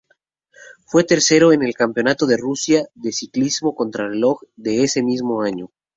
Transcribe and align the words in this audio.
Fue 0.87 1.03
tercero 1.03 1.53
en 1.53 1.61
el 1.61 1.75
Campeonato 1.75 2.25
de 2.25 2.35
Rusia 2.35 2.87
de 2.95 3.11
Ciclismo 3.11 3.75
Contrarreloj 3.75 4.39
de 4.55 4.81
ese 4.83 5.03
mismo 5.03 5.43
año. 5.43 5.69